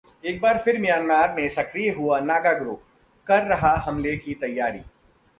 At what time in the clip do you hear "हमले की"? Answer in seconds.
3.75-4.33